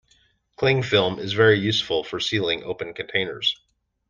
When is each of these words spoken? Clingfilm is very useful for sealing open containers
Clingfilm 0.57 1.19
is 1.19 1.33
very 1.33 1.59
useful 1.59 2.03
for 2.03 2.19
sealing 2.19 2.63
open 2.63 2.95
containers 2.95 3.55